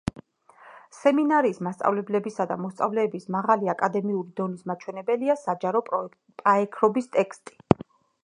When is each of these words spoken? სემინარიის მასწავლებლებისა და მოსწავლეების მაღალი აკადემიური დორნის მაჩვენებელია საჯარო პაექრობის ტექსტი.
სემინარიის 0.99 1.59
მასწავლებლებისა 1.65 2.47
და 2.51 2.57
მოსწავლეების 2.61 3.27
მაღალი 3.35 3.69
აკადემიური 3.75 4.33
დორნის 4.41 4.65
მაჩვენებელია 4.71 5.35
საჯარო 5.43 5.83
პაექრობის 5.91 7.11
ტექსტი. 7.19 7.87